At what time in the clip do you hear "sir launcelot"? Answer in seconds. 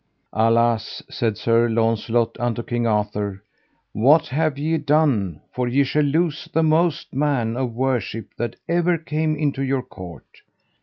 1.37-2.35